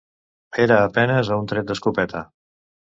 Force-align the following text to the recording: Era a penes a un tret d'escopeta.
Era 0.63 0.79
a 0.85 0.89
penes 0.97 1.31
a 1.31 1.39
un 1.45 1.47
tret 1.55 1.71
d'escopeta. 1.71 2.27